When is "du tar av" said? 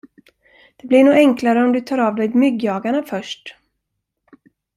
1.73-2.15